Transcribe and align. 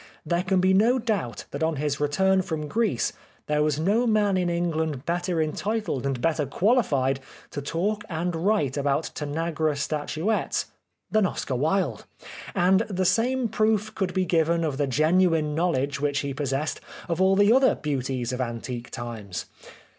There 0.25 0.41
can 0.41 0.59
be 0.59 0.73
no 0.73 0.97
doubt 0.97 1.45
that 1.51 1.61
on 1.61 1.75
his 1.75 1.99
return 1.99 2.41
from 2.41 2.67
Greece 2.67 3.13
there 3.45 3.61
was 3.61 3.79
no 3.79 4.07
man 4.07 4.35
in 4.35 4.49
England 4.49 5.05
better 5.05 5.39
entitled 5.39 6.07
and 6.07 6.19
better 6.19 6.47
qualified 6.47 7.19
to 7.51 7.61
talk 7.61 8.03
and 8.09 8.35
write 8.35 8.77
about 8.77 9.11
Tanagra 9.13 9.75
statuettes 9.77 10.71
than 11.11 11.27
Oscar 11.27 11.53
Wilde. 11.53 12.07
And 12.55 12.79
the 12.89 13.05
same 13.05 13.47
proof 13.47 13.93
could 13.93 14.15
be 14.15 14.25
given 14.25 14.63
of 14.63 14.77
the 14.77 14.87
genuine 14.87 15.53
knowledge 15.53 16.01
which 16.01 16.21
he 16.21 16.33
possessed 16.33 16.81
of 17.07 17.21
all 17.21 17.35
the 17.35 17.53
other 17.53 17.75
beauties 17.75 18.33
of 18.33 18.41
antique 18.41 18.89
times. 18.89 19.45